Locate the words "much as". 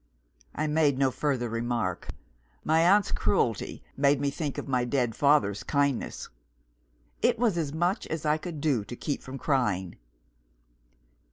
7.71-8.25